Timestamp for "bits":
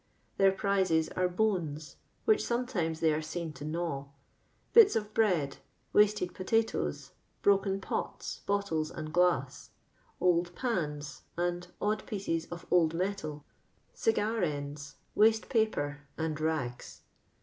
4.73-4.95